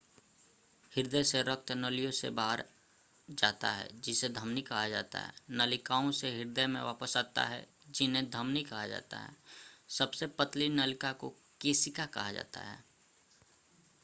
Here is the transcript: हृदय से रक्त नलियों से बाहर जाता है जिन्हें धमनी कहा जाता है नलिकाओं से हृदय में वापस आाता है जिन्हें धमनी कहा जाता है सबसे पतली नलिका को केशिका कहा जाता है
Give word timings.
हृदय 0.91 1.23
से 1.23 1.41
रक्त 1.41 1.71
नलियों 1.71 2.11
से 2.11 2.29
बाहर 2.29 2.63
जाता 3.29 3.71
है 3.71 3.87
जिन्हें 4.01 4.31
धमनी 4.33 4.61
कहा 4.61 4.87
जाता 4.87 5.19
है 5.19 5.33
नलिकाओं 5.51 6.09
से 6.11 6.31
हृदय 6.31 6.67
में 6.67 6.81
वापस 6.81 7.15
आाता 7.17 7.43
है 7.45 7.65
जिन्हें 7.89 8.29
धमनी 8.29 8.63
कहा 8.63 8.87
जाता 8.87 9.17
है 9.17 9.35
सबसे 9.89 10.27
पतली 10.39 10.69
नलिका 10.69 11.11
को 11.13 11.29
केशिका 11.61 12.05
कहा 12.05 12.31
जाता 12.31 12.61
है 12.61 12.83